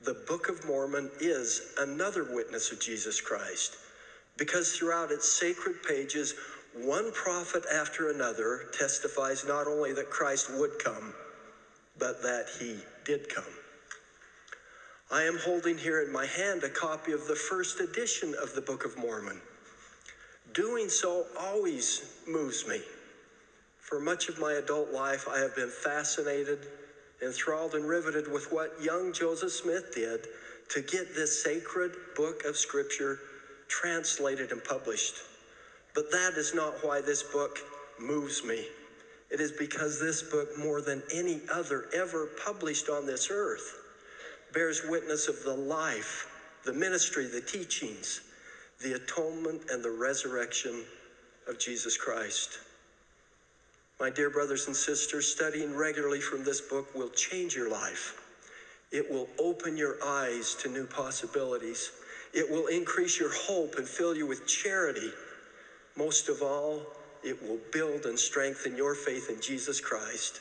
The 0.02 0.12
Book 0.12 0.50
of 0.50 0.66
Mormon 0.66 1.08
is 1.18 1.62
another 1.78 2.22
witness 2.22 2.70
of 2.70 2.78
Jesus 2.78 3.18
Christ 3.18 3.78
because 4.36 4.72
throughout 4.72 5.10
its 5.10 5.26
sacred 5.26 5.76
pages, 5.82 6.34
one 6.74 7.10
prophet 7.10 7.64
after 7.72 8.10
another 8.10 8.66
testifies 8.72 9.42
not 9.42 9.66
only 9.66 9.94
that 9.94 10.10
Christ 10.10 10.50
would 10.50 10.78
come, 10.78 11.14
but 11.96 12.22
that 12.22 12.50
he 12.58 12.76
did 13.06 13.30
come. 13.30 13.54
I 15.10 15.22
am 15.22 15.38
holding 15.38 15.78
here 15.78 16.02
in 16.02 16.12
my 16.12 16.26
hand 16.26 16.62
a 16.62 16.68
copy 16.68 17.12
of 17.12 17.26
the 17.26 17.36
first 17.36 17.80
edition 17.80 18.34
of 18.34 18.52
the 18.52 18.60
Book 18.60 18.84
of 18.84 18.98
Mormon. 18.98 19.40
Doing 20.52 20.90
so 20.90 21.26
always 21.38 22.02
moves 22.26 22.66
me. 22.66 22.82
For 23.88 23.98
much 23.98 24.28
of 24.28 24.38
my 24.38 24.52
adult 24.52 24.90
life, 24.90 25.26
I 25.26 25.38
have 25.38 25.56
been 25.56 25.70
fascinated, 25.70 26.58
enthralled, 27.22 27.74
and 27.74 27.88
riveted 27.88 28.30
with 28.30 28.52
what 28.52 28.82
young 28.82 29.14
Joseph 29.14 29.50
Smith 29.50 29.94
did 29.94 30.26
to 30.68 30.82
get 30.82 31.14
this 31.14 31.42
sacred 31.42 31.92
book 32.14 32.44
of 32.44 32.58
Scripture 32.58 33.18
translated 33.66 34.52
and 34.52 34.62
published. 34.62 35.14
But 35.94 36.10
that 36.10 36.34
is 36.34 36.52
not 36.52 36.84
why 36.84 37.00
this 37.00 37.22
book 37.22 37.60
moves 37.98 38.44
me. 38.44 38.66
It 39.30 39.40
is 39.40 39.52
because 39.52 39.98
this 39.98 40.20
book, 40.20 40.58
more 40.58 40.82
than 40.82 41.02
any 41.10 41.40
other 41.50 41.86
ever 41.94 42.26
published 42.44 42.90
on 42.90 43.06
this 43.06 43.28
earth, 43.30 43.74
bears 44.52 44.82
witness 44.84 45.28
of 45.28 45.42
the 45.44 45.54
life, 45.54 46.26
the 46.66 46.74
ministry, 46.74 47.26
the 47.26 47.40
teachings, 47.40 48.20
the 48.82 48.92
atonement, 48.92 49.62
and 49.70 49.82
the 49.82 49.90
resurrection 49.90 50.84
of 51.46 51.58
Jesus 51.58 51.96
Christ. 51.96 52.58
My 54.00 54.10
dear 54.10 54.30
brothers 54.30 54.66
and 54.68 54.76
sisters, 54.76 55.26
studying 55.26 55.74
regularly 55.74 56.20
from 56.20 56.44
this 56.44 56.60
book 56.60 56.94
will 56.94 57.10
change 57.10 57.56
your 57.56 57.68
life. 57.68 58.14
It 58.92 59.10
will 59.10 59.28
open 59.38 59.76
your 59.76 59.96
eyes 60.02 60.54
to 60.56 60.68
new 60.68 60.86
possibilities. 60.86 61.90
It 62.32 62.48
will 62.48 62.66
increase 62.68 63.18
your 63.18 63.32
hope 63.32 63.76
and 63.76 63.88
fill 63.88 64.16
you 64.16 64.26
with 64.26 64.46
charity 64.46 65.12
most 65.96 66.28
of 66.28 66.42
all, 66.42 66.86
it 67.24 67.42
will 67.42 67.58
build 67.72 68.06
and 68.06 68.18
strengthen 68.18 68.76
your 68.76 68.94
faith 68.94 69.28
in 69.30 69.40
Jesus 69.40 69.80
Christ 69.80 70.40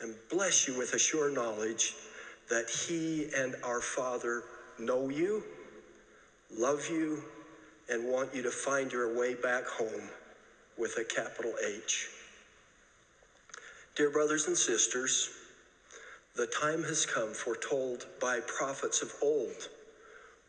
and 0.00 0.16
bless 0.28 0.66
you 0.66 0.74
with 0.74 0.92
a 0.94 0.98
sure 0.98 1.30
knowledge 1.30 1.94
that 2.48 2.68
He 2.68 3.28
and 3.34 3.54
our 3.62 3.80
Father 3.80 4.42
know 4.78 5.08
you, 5.08 5.44
love 6.50 6.88
you, 6.88 7.22
and 7.88 8.04
want 8.04 8.34
you 8.34 8.42
to 8.42 8.50
find 8.50 8.92
your 8.92 9.08
way 9.08 9.34
back 9.34 9.66
home 9.66 10.10
with 10.76 10.96
a 10.98 11.04
capital 11.04 11.54
H. 11.64 12.08
Dear 13.96 14.10
brothers 14.10 14.46
and 14.46 14.56
sisters, 14.56 15.30
the 16.34 16.46
time 16.46 16.84
has 16.84 17.06
come 17.06 17.32
foretold 17.32 18.06
by 18.20 18.40
prophets 18.40 19.00
of 19.00 19.10
old 19.22 19.70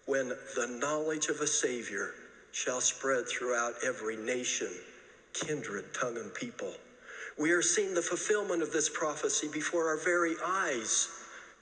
when 0.06 0.34
the 0.58 0.68
knowledge 0.68 1.30
of 1.30 1.39
a 1.39 1.48
Savior 1.48 2.12
shall 2.51 2.82
spread 2.82 3.25
throughout 3.25 3.75
every 3.82 4.18
nation, 4.18 4.74
kindred, 5.32 5.86
tongue, 5.94 6.18
and 6.18 6.34
people. 6.34 6.75
We 7.38 7.51
are 7.51 7.62
seeing 7.62 7.94
the 7.94 8.01
fulfillment 8.01 8.62
of 8.62 8.74
this 8.74 8.89
prophecy 8.89 9.48
before 9.48 9.88
our 9.88 9.98
very 9.98 10.36
eyes 10.44 11.08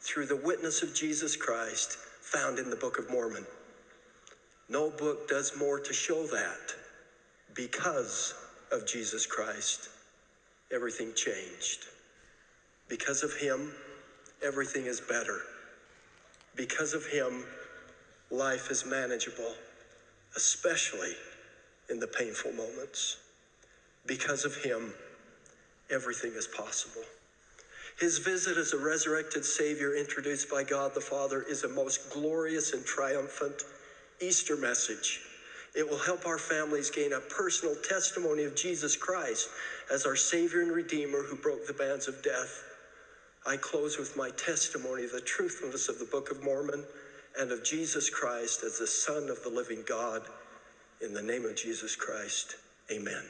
through 0.01 0.25
the 0.25 0.35
witness 0.35 0.81
of 0.81 0.91
Jesus 0.91 1.35
Christ 1.35 1.97
found 2.21 2.57
in 2.57 2.71
the 2.71 2.75
Book 2.75 2.97
of 2.97 3.11
Mormon. 3.11 3.45
No 4.69 4.89
book 4.89 5.27
does 5.27 5.55
more 5.55 5.77
to 5.77 5.93
show 5.93 6.25
that. 6.27 6.73
Because 7.53 8.33
of 8.71 8.87
Jesus 8.87 9.27
Christ, 9.27 9.89
everything 10.71 11.13
changed. 11.13 11.85
Because 12.87 13.23
of 13.23 13.33
him, 13.33 13.73
everything 14.43 14.85
is 14.85 15.01
better. 15.01 15.41
Because 16.55 16.93
of 16.93 17.05
him, 17.05 17.45
life 18.31 18.71
is 18.71 18.85
manageable, 18.85 19.53
especially 20.35 21.13
in 21.89 21.99
the 21.99 22.07
painful 22.07 22.51
moments. 22.51 23.17
Because 24.05 24.45
of 24.45 24.55
him, 24.55 24.93
everything 25.89 26.33
is 26.35 26.47
possible. 26.47 27.03
His 27.99 28.17
visit 28.17 28.57
as 28.57 28.73
a 28.73 28.77
resurrected 28.77 29.45
Savior 29.45 29.95
introduced 29.95 30.49
by 30.49 30.63
God 30.63 30.93
the 30.93 31.01
Father 31.01 31.41
is 31.41 31.63
a 31.63 31.69
most 31.69 32.09
glorious 32.11 32.73
and 32.73 32.85
triumphant 32.85 33.63
Easter 34.19 34.57
message. 34.57 35.21
It 35.75 35.87
will 35.87 35.97
help 35.97 36.25
our 36.25 36.37
families 36.37 36.89
gain 36.89 37.13
a 37.13 37.19
personal 37.19 37.75
testimony 37.75 38.43
of 38.43 38.55
Jesus 38.55 38.95
Christ 38.95 39.49
as 39.91 40.05
our 40.05 40.15
Savior 40.15 40.61
and 40.61 40.71
Redeemer 40.71 41.23
who 41.23 41.35
broke 41.35 41.67
the 41.67 41.73
bands 41.73 42.07
of 42.07 42.21
death. 42.23 42.63
I 43.45 43.57
close 43.57 43.97
with 43.97 44.17
my 44.17 44.31
testimony 44.31 45.03
of 45.03 45.11
the 45.11 45.21
truthfulness 45.21 45.87
of 45.87 45.99
the 45.99 46.05
Book 46.05 46.31
of 46.31 46.43
Mormon 46.43 46.83
and 47.39 47.51
of 47.51 47.63
Jesus 47.63 48.09
Christ 48.09 48.63
as 48.63 48.79
the 48.79 48.87
Son 48.87 49.29
of 49.29 49.43
the 49.43 49.49
living 49.49 49.83
God. 49.87 50.23
In 51.03 51.13
the 51.13 51.21
name 51.21 51.45
of 51.45 51.55
Jesus 51.55 51.95
Christ, 51.95 52.55
amen. 52.91 53.23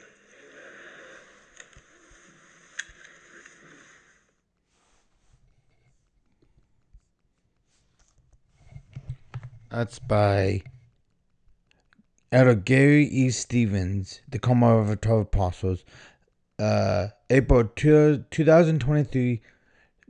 That's 9.70 9.98
by 9.98 10.62
Elder 12.32 12.54
Gary 12.54 13.04
E. 13.04 13.30
Stevens, 13.30 14.20
the 14.28 14.38
Quorum 14.38 14.62
of 14.62 14.88
the 14.88 14.96
Twelve 14.96 15.22
Apostles, 15.22 15.84
uh, 16.58 17.08
April 17.30 17.64
2, 17.76 18.24
2023 18.30 19.42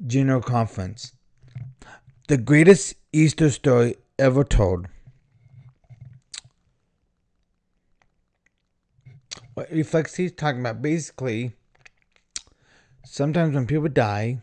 General 0.06 0.42
Conference. 0.42 1.12
The 2.28 2.36
greatest 2.36 2.94
Easter 3.12 3.50
story 3.50 3.96
ever 4.18 4.44
told. 4.44 4.88
What 9.54 9.70
reflects 9.70 10.16
he's 10.16 10.32
talking 10.32 10.60
about 10.60 10.82
basically 10.82 11.54
sometimes 13.04 13.54
when 13.54 13.66
people 13.66 13.88
die, 13.88 14.40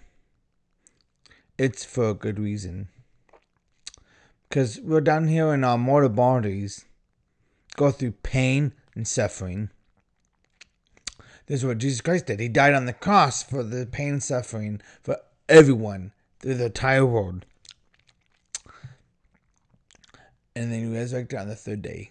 it's 1.57 1.86
for 1.86 2.10
a 2.10 2.13
good 2.13 2.39
reason. 2.39 2.88
Because 4.50 4.79
we're 4.81 5.01
down 5.01 5.27
here 5.27 5.53
in 5.53 5.63
our 5.63 5.77
mortal 5.77 6.10
bodies, 6.10 6.86
go 7.75 7.91
through 7.91 8.12
pain 8.24 8.74
and 8.95 9.07
suffering. 9.07 9.69
Is 11.53 11.63
what 11.63 11.77
Jesus 11.77 12.01
Christ 12.01 12.25
did. 12.25 12.39
He 12.39 12.48
died 12.48 12.74
on 12.74 12.88
the 12.88 12.93
cross 12.93 13.43
for 13.43 13.62
the 13.62 13.86
pain 13.86 14.13
and 14.13 14.24
suffering 14.24 14.81
for 15.03 15.17
everyone 15.48 16.12
through 16.39 16.55
the 16.55 16.65
entire 16.65 17.05
world. 17.05 17.45
And 20.55 20.72
then 20.72 20.79
he 20.79 20.98
resurrected 20.98 21.38
on 21.38 21.50
the 21.50 21.55
third 21.55 21.83
day. 21.83 22.10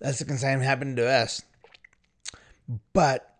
That's 0.00 0.18
the 0.18 0.36
same 0.36 0.58
happened 0.58 0.96
to 0.96 1.08
us. 1.08 1.42
But 2.92 3.36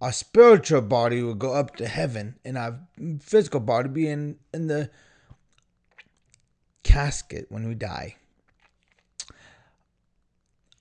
our 0.00 0.10
spiritual 0.10 0.80
body 0.80 1.22
will 1.22 1.36
go 1.36 1.52
up 1.54 1.76
to 1.76 1.86
heaven, 1.86 2.40
and 2.44 2.58
our 2.58 2.80
physical 3.20 3.60
body 3.60 3.88
be 3.88 4.08
in, 4.08 4.40
in 4.52 4.66
the 4.66 4.90
casket 6.82 7.46
when 7.50 7.68
we 7.68 7.76
die. 7.76 8.16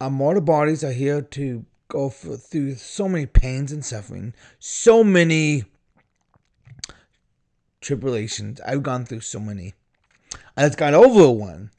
Our 0.01 0.09
mortal 0.09 0.41
bodies 0.41 0.83
are 0.83 0.91
here 0.91 1.21
to 1.21 1.65
go 1.89 2.09
through 2.09 2.75
so 2.75 3.09
many 3.09 3.25
pains 3.25 3.71
and 3.71 3.83
suffering, 3.83 4.33
so 4.59 5.03
many 5.03 5.65
tribulations. 7.81 8.61
I've 8.61 8.83
gone 8.83 9.05
through 9.05 9.21
so 9.21 9.39
many. 9.39 9.73
I 10.55 10.65
just 10.67 10.77
got 10.77 10.93
over 10.93 11.29
one. 11.31 11.71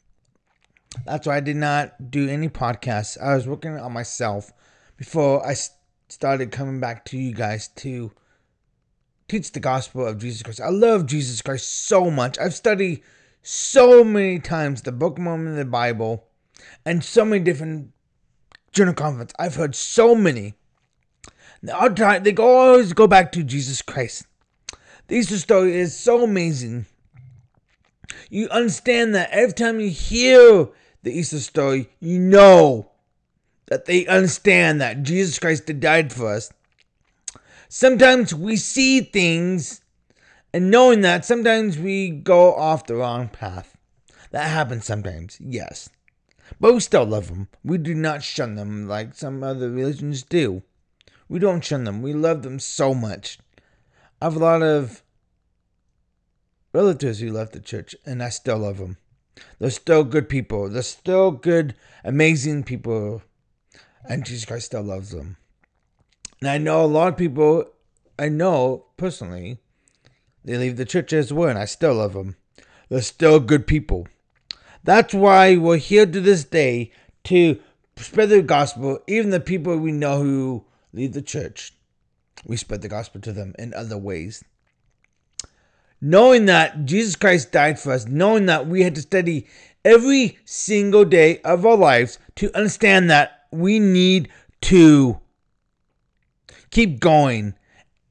That's 1.06 1.26
why 1.26 1.36
I 1.36 1.40
did 1.40 1.56
not 1.56 2.10
do 2.10 2.28
any 2.28 2.48
podcasts. 2.48 3.20
I 3.20 3.36
was 3.36 3.46
working 3.46 3.78
on 3.78 3.92
myself 3.92 4.52
before 4.96 5.46
I 5.46 5.54
started 6.08 6.50
coming 6.50 6.80
back 6.80 7.04
to 7.06 7.16
you 7.16 7.32
guys 7.32 7.68
to 7.76 8.10
teach 9.28 9.52
the 9.52 9.60
gospel 9.60 10.04
of 10.04 10.18
Jesus 10.18 10.42
Christ. 10.42 10.60
I 10.60 10.70
love 10.70 11.06
Jesus 11.06 11.40
Christ 11.40 11.86
so 11.86 12.10
much. 12.10 12.36
I've 12.38 12.54
studied 12.54 13.02
so 13.42 14.02
many 14.02 14.40
times 14.40 14.82
the 14.82 14.90
Book 14.90 15.18
of 15.18 15.22
Mormon 15.22 15.54
the 15.54 15.64
Bible 15.64 16.26
and 16.84 17.04
so 17.04 17.24
many 17.24 17.42
different 17.44 17.92
General 18.72 18.94
Conference. 18.94 19.32
I've 19.38 19.56
heard 19.56 19.74
so 19.74 20.14
many. 20.14 20.54
All 21.72 21.90
they 21.90 22.34
always 22.36 22.92
go 22.92 23.06
back 23.06 23.32
to 23.32 23.42
Jesus 23.42 23.82
Christ. 23.82 24.26
The 25.08 25.16
Easter 25.16 25.38
story 25.38 25.76
is 25.76 25.98
so 25.98 26.24
amazing. 26.24 26.86
You 28.28 28.48
understand 28.48 29.14
that 29.14 29.30
every 29.30 29.52
time 29.52 29.80
you 29.80 29.90
hear 29.90 30.68
the 31.02 31.12
Easter 31.12 31.40
story, 31.40 31.88
you 32.00 32.18
know 32.18 32.90
that 33.66 33.86
they 33.86 34.06
understand 34.06 34.80
that 34.80 35.02
Jesus 35.02 35.38
Christ 35.38 35.66
died 35.80 36.12
for 36.12 36.32
us. 36.32 36.52
Sometimes 37.68 38.34
we 38.34 38.56
see 38.56 39.00
things 39.00 39.80
and 40.52 40.70
knowing 40.70 41.02
that 41.02 41.24
sometimes 41.24 41.78
we 41.78 42.10
go 42.10 42.54
off 42.54 42.86
the 42.86 42.96
wrong 42.96 43.28
path. 43.28 43.76
That 44.32 44.48
happens 44.48 44.84
sometimes, 44.84 45.38
yes. 45.40 45.88
But 46.58 46.74
we 46.74 46.80
still 46.80 47.04
love 47.04 47.28
them. 47.28 47.48
We 47.62 47.78
do 47.78 47.94
not 47.94 48.22
shun 48.22 48.54
them 48.54 48.88
like 48.88 49.14
some 49.14 49.42
other 49.42 49.70
religions 49.70 50.22
do. 50.22 50.62
We 51.28 51.38
don't 51.38 51.64
shun 51.64 51.84
them. 51.84 52.02
We 52.02 52.12
love 52.12 52.42
them 52.42 52.58
so 52.58 52.92
much. 52.94 53.38
I 54.20 54.26
have 54.26 54.36
a 54.36 54.40
lot 54.40 54.62
of 54.62 55.02
relatives 56.72 57.20
who 57.20 57.32
left 57.32 57.52
the 57.52 57.60
church, 57.60 57.94
and 58.04 58.22
I 58.22 58.30
still 58.30 58.58
love 58.58 58.78
them. 58.78 58.96
They're 59.58 59.70
still 59.70 60.04
good 60.04 60.28
people. 60.28 60.68
They're 60.68 60.82
still 60.82 61.30
good, 61.30 61.74
amazing 62.04 62.64
people. 62.64 63.22
And 64.04 64.24
Jesus 64.24 64.44
Christ 64.44 64.66
still 64.66 64.82
loves 64.82 65.10
them. 65.10 65.36
And 66.40 66.50
I 66.50 66.58
know 66.58 66.84
a 66.84 66.86
lot 66.86 67.08
of 67.08 67.16
people, 67.16 67.66
I 68.18 68.28
know 68.28 68.86
personally, 68.96 69.58
they 70.44 70.56
leave 70.56 70.76
the 70.76 70.84
church 70.84 71.12
as 71.12 71.32
well, 71.32 71.50
and 71.50 71.58
I 71.58 71.66
still 71.66 71.94
love 71.94 72.14
them. 72.14 72.36
They're 72.88 73.02
still 73.02 73.40
good 73.40 73.66
people. 73.66 74.08
That's 74.82 75.12
why 75.14 75.56
we're 75.56 75.76
here 75.76 76.06
to 76.06 76.20
this 76.20 76.44
day 76.44 76.92
to 77.24 77.60
spread 77.96 78.30
the 78.30 78.42
gospel. 78.42 79.00
Even 79.06 79.30
the 79.30 79.40
people 79.40 79.76
we 79.76 79.92
know 79.92 80.22
who 80.22 80.64
leave 80.92 81.12
the 81.12 81.22
church, 81.22 81.74
we 82.46 82.56
spread 82.56 82.82
the 82.82 82.88
gospel 82.88 83.20
to 83.22 83.32
them 83.32 83.54
in 83.58 83.74
other 83.74 83.98
ways. 83.98 84.42
Knowing 86.00 86.46
that 86.46 86.86
Jesus 86.86 87.14
Christ 87.14 87.52
died 87.52 87.78
for 87.78 87.92
us, 87.92 88.06
knowing 88.06 88.46
that 88.46 88.66
we 88.66 88.82
had 88.82 88.94
to 88.94 89.02
study 89.02 89.46
every 89.84 90.38
single 90.46 91.04
day 91.04 91.40
of 91.42 91.66
our 91.66 91.76
lives 91.76 92.18
to 92.36 92.54
understand 92.56 93.10
that 93.10 93.46
we 93.50 93.78
need 93.78 94.30
to 94.62 95.20
keep 96.70 97.00
going 97.00 97.54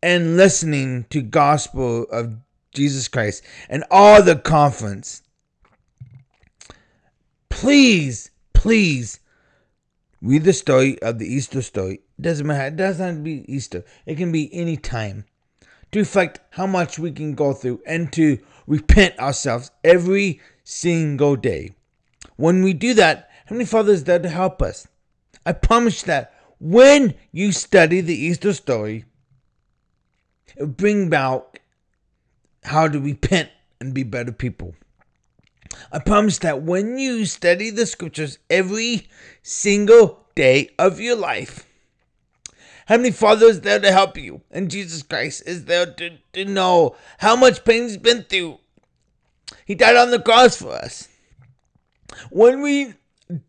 and 0.03 0.37
listening 0.37 1.05
to 1.09 1.21
gospel 1.21 2.03
of 2.11 2.35
Jesus 2.73 3.07
Christ 3.07 3.43
and 3.69 3.83
all 3.89 4.21
the 4.21 4.35
conference. 4.35 5.23
Please, 7.59 8.31
please 8.53 9.19
read 10.21 10.45
the 10.45 10.53
story 10.53 10.97
of 11.01 11.19
the 11.19 11.27
Easter 11.27 11.61
story. 11.61 11.95
It 12.17 12.21
doesn't 12.21 12.47
matter. 12.47 12.67
It 12.67 12.77
doesn't 12.77 13.05
have 13.05 13.15
to 13.17 13.21
be 13.21 13.53
Easter. 13.53 13.83
It 14.05 14.15
can 14.15 14.31
be 14.31 14.49
any 14.53 14.77
time. 14.77 15.25
To 15.91 15.99
reflect 15.99 16.39
how 16.51 16.65
much 16.67 16.97
we 16.97 17.11
can 17.11 17.35
go 17.35 17.51
through 17.51 17.81
and 17.85 18.13
to 18.13 18.39
repent 18.65 19.19
ourselves 19.19 19.71
every 19.83 20.39
single 20.63 21.35
day. 21.35 21.71
When 22.37 22.63
we 22.63 22.71
do 22.71 22.93
that, 22.93 23.29
Heavenly 23.43 23.65
Father 23.65 23.91
is 23.91 24.05
there 24.05 24.19
to 24.19 24.29
help 24.29 24.61
us. 24.61 24.87
I 25.45 25.51
promise 25.51 26.01
that 26.03 26.33
when 26.61 27.13
you 27.33 27.51
study 27.51 27.99
the 27.99 28.15
Easter 28.15 28.53
story, 28.53 29.03
it 30.55 30.61
will 30.61 30.67
bring 30.67 31.07
about 31.07 31.59
how 32.63 32.87
to 32.87 33.01
repent 33.01 33.49
and 33.81 33.93
be 33.93 34.03
better 34.03 34.31
people. 34.31 34.75
I 35.91 35.99
promise 35.99 36.39
that 36.39 36.61
when 36.61 36.97
you 36.97 37.25
study 37.25 37.69
the 37.69 37.85
scriptures 37.85 38.39
every 38.49 39.07
single 39.41 40.25
day 40.35 40.69
of 40.77 40.99
your 40.99 41.15
life, 41.15 41.65
Heavenly 42.85 43.11
Father 43.11 43.45
is 43.45 43.61
there 43.61 43.79
to 43.79 43.91
help 43.91 44.17
you, 44.17 44.41
and 44.49 44.71
Jesus 44.71 45.03
Christ 45.03 45.43
is 45.45 45.65
there 45.65 45.85
to, 45.93 46.17
to 46.33 46.45
know 46.45 46.95
how 47.19 47.35
much 47.35 47.63
pain 47.63 47.83
he's 47.83 47.97
been 47.97 48.23
through. 48.23 48.59
He 49.65 49.75
died 49.75 49.95
on 49.95 50.11
the 50.11 50.19
cross 50.19 50.55
for 50.57 50.71
us. 50.71 51.07
When 52.31 52.61
we 52.61 52.95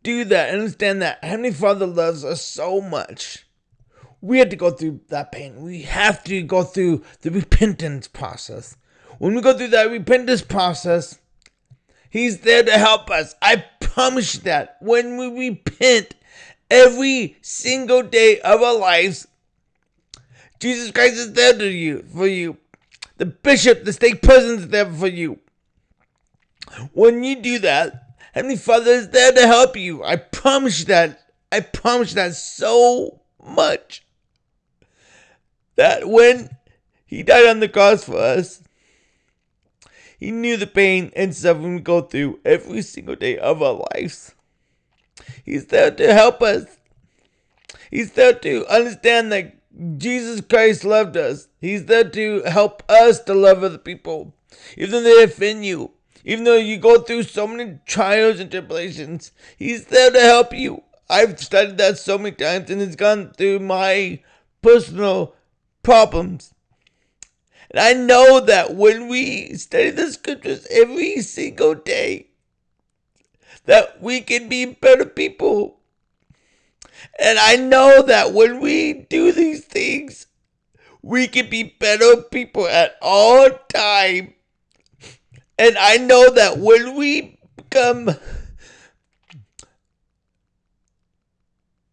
do 0.02 0.24
that, 0.26 0.52
understand 0.52 1.00
that 1.00 1.24
Heavenly 1.24 1.52
Father 1.52 1.86
loves 1.86 2.24
us 2.24 2.42
so 2.42 2.80
much 2.80 3.46
we 4.20 4.38
have 4.38 4.50
to 4.50 4.56
go 4.56 4.70
through 4.70 5.00
that 5.08 5.32
pain. 5.32 5.62
We 5.62 5.82
have 5.82 6.22
to 6.24 6.42
go 6.42 6.62
through 6.62 7.02
the 7.22 7.30
repentance 7.30 8.08
process. 8.08 8.76
When 9.18 9.34
we 9.34 9.42
go 9.42 9.56
through 9.56 9.68
that 9.68 9.90
repentance 9.90 10.42
process, 10.42 11.18
He's 12.10 12.40
there 12.40 12.64
to 12.64 12.72
help 12.72 13.08
us. 13.10 13.34
I 13.40 13.64
promise 13.80 14.34
you 14.34 14.40
that. 14.42 14.76
When 14.80 15.16
we 15.16 15.48
repent 15.48 16.14
every 16.70 17.36
single 17.40 18.02
day 18.02 18.40
of 18.40 18.60
our 18.62 18.76
lives, 18.76 19.26
Jesus 20.58 20.90
Christ 20.90 21.14
is 21.14 21.32
there 21.32 21.56
to 21.56 21.66
you 21.66 22.02
for 22.14 22.26
you. 22.26 22.58
the 23.16 23.26
bishop, 23.26 23.84
the 23.84 23.92
stake 23.92 24.22
president's 24.22 24.66
there 24.66 24.90
for 24.90 25.06
you. 25.06 25.38
When 26.92 27.22
you 27.22 27.36
do 27.36 27.58
that, 27.60 28.14
Heavenly 28.32 28.56
Father 28.56 28.92
is 28.92 29.10
there 29.10 29.32
to 29.32 29.46
help 29.46 29.76
you. 29.76 30.02
I 30.02 30.16
promise 30.16 30.80
you 30.80 30.86
that. 30.86 31.20
I 31.52 31.60
promise 31.60 32.10
you 32.10 32.14
that 32.16 32.34
so 32.34 33.20
much. 33.44 34.04
That 35.76 36.08
when 36.08 36.50
He 37.06 37.22
died 37.22 37.46
on 37.46 37.60
the 37.60 37.68
cross 37.68 38.04
for 38.04 38.16
us, 38.16 38.62
He 40.20 40.30
knew 40.30 40.58
the 40.58 40.66
pain 40.66 41.10
and 41.16 41.34
suffering 41.34 41.76
we 41.76 41.80
go 41.80 42.02
through 42.02 42.40
every 42.44 42.82
single 42.82 43.16
day 43.16 43.38
of 43.38 43.62
our 43.62 43.82
lives. 43.94 44.34
He's 45.44 45.66
there 45.66 45.90
to 45.90 46.12
help 46.12 46.42
us. 46.42 46.66
He's 47.90 48.12
there 48.12 48.34
to 48.34 48.66
understand 48.66 49.32
that 49.32 49.56
Jesus 49.98 50.42
Christ 50.42 50.84
loved 50.84 51.16
us. 51.16 51.48
He's 51.58 51.86
there 51.86 52.08
to 52.08 52.42
help 52.42 52.82
us 52.90 53.20
to 53.20 53.34
love 53.34 53.64
other 53.64 53.78
people. 53.78 54.34
Even 54.76 54.90
though 54.90 55.02
they 55.02 55.22
offend 55.22 55.64
you, 55.64 55.92
even 56.22 56.44
though 56.44 56.56
you 56.56 56.76
go 56.76 57.00
through 57.00 57.22
so 57.22 57.46
many 57.46 57.78
trials 57.86 58.40
and 58.40 58.50
tribulations, 58.50 59.32
He's 59.56 59.86
there 59.86 60.10
to 60.10 60.20
help 60.20 60.52
you. 60.52 60.82
I've 61.08 61.40
studied 61.40 61.78
that 61.78 61.98
so 61.98 62.18
many 62.18 62.36
times 62.36 62.68
and 62.70 62.82
it's 62.82 62.94
gone 62.94 63.32
through 63.32 63.60
my 63.60 64.22
personal 64.60 65.34
problems. 65.82 66.54
And 67.70 67.78
I 67.80 67.92
know 67.92 68.40
that 68.40 68.74
when 68.74 69.08
we 69.08 69.54
study 69.54 69.90
the 69.90 70.10
scriptures 70.12 70.66
every 70.70 71.20
single 71.22 71.74
day, 71.74 72.28
that 73.66 74.02
we 74.02 74.20
can 74.20 74.48
be 74.48 74.66
better 74.66 75.04
people. 75.04 75.78
And 77.18 77.38
I 77.38 77.56
know 77.56 78.02
that 78.02 78.32
when 78.32 78.60
we 78.60 78.92
do 78.92 79.30
these 79.30 79.64
things, 79.64 80.26
we 81.02 81.28
can 81.28 81.48
be 81.48 81.62
better 81.78 82.22
people 82.22 82.66
at 82.66 82.96
all 83.00 83.48
time. 83.72 84.34
And 85.58 85.78
I 85.78 85.98
know 85.98 86.30
that 86.30 86.58
when 86.58 86.96
we 86.96 87.38
become 87.56 88.10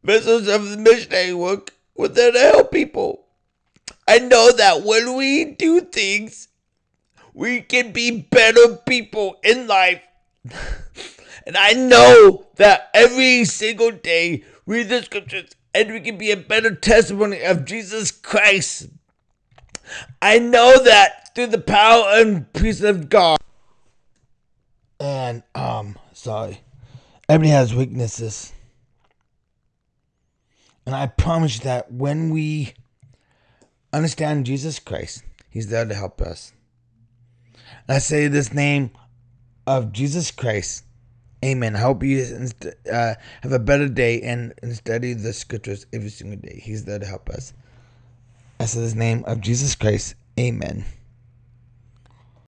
vessels 0.04 0.48
of 0.48 0.70
the 0.70 0.78
missionary 0.78 1.34
work, 1.34 1.74
we're 1.96 2.08
there 2.08 2.32
to 2.32 2.40
help 2.40 2.72
people. 2.72 3.27
I 4.08 4.20
know 4.20 4.52
that 4.52 4.84
when 4.84 5.16
we 5.16 5.46
do 5.46 5.82
things, 5.82 6.48
we 7.34 7.62
can 7.62 7.92
be 7.92 8.22
better 8.22 8.78
people 8.86 9.38
in 9.44 9.68
life. 9.68 10.02
And 11.48 11.56
I 11.56 11.72
know 11.72 12.46
that 12.58 12.90
every 12.94 13.46
single 13.46 13.92
day, 13.92 14.44
read 14.66 14.90
the 14.90 15.02
scriptures 15.02 15.52
and 15.74 15.94
we 15.94 16.02
can 16.02 16.18
be 16.18 16.30
a 16.30 16.36
better 16.36 16.76
testimony 16.76 17.42
of 17.42 17.64
Jesus 17.64 18.12
Christ. 18.12 18.90
I 20.22 20.40
know 20.40 20.84
that 20.84 21.34
through 21.34 21.48
the 21.48 21.58
power 21.58 22.04
and 22.16 22.52
peace 22.52 22.82
of 22.82 23.08
God. 23.08 23.38
And, 25.00 25.42
um, 25.56 25.98
sorry. 26.12 26.60
Everybody 27.30 27.52
has 27.52 27.74
weaknesses. 27.74 28.52
And 30.86 30.94
I 30.94 31.08
promise 31.08 31.60
you 31.60 31.64
that 31.64 31.94
when 31.94 32.30
we 32.30 32.74
understand 33.94 34.46
Jesus 34.46 34.80
Christ, 34.80 35.24
He's 35.50 35.68
there 35.68 35.86
to 35.86 35.96
help 35.96 36.22
us. 36.22 36.54
I 37.90 38.00
say 38.00 38.28
this 38.28 38.54
name 38.54 38.92
of 39.66 39.92
Jesus 39.92 40.32
Christ 40.32 40.84
Amen. 41.46 41.76
I 41.76 41.80
hope 41.80 42.02
you 42.04 42.48
uh, 42.92 43.14
have 43.42 43.52
a 43.52 43.60
better 43.60 43.88
day 43.88 44.22
and, 44.22 44.54
and 44.64 44.76
study 44.76 45.14
the 45.14 45.34
scriptures 45.34 45.86
every 45.94 46.10
single 46.10 46.40
day. 46.40 46.60
He's 46.64 46.86
there 46.86 46.98
to 46.98 47.06
help 47.06 47.30
us. 47.30 47.54
I 48.60 48.66
say 48.66 48.88
the 48.88 48.96
name 48.96 49.24
of 49.28 49.42
Jesus 49.42 49.76
Christ. 49.76 50.16
Amen. 50.40 50.84